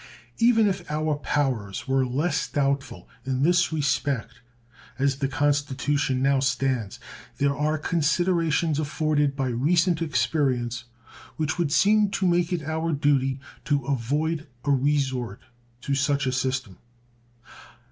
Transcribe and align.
Even 0.39 0.65
if 0.67 0.89
our 0.89 1.13
powers 1.17 1.87
were 1.87 2.03
less 2.07 2.47
doubtful 2.47 3.07
in 3.23 3.43
this 3.43 3.71
respect 3.71 4.41
as 4.97 5.17
the 5.17 5.27
Constitution 5.27 6.23
now 6.23 6.39
stands, 6.39 6.99
there 7.37 7.55
are 7.55 7.77
considerations 7.77 8.79
afforded 8.79 9.35
by 9.35 9.49
recent 9.49 10.01
experience 10.01 10.85
which 11.35 11.59
would 11.59 11.71
seem 11.71 12.09
to 12.09 12.25
make 12.25 12.51
it 12.51 12.63
our 12.63 12.93
duty 12.93 13.39
to 13.65 13.85
avoid 13.85 14.47
a 14.65 14.71
resort 14.71 15.39
to 15.81 15.93
such 15.93 16.25
a 16.25 16.31
system. 16.31 16.79